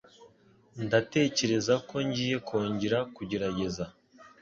[0.85, 3.85] Ndatekereza ko ngiye kongera kugerageza.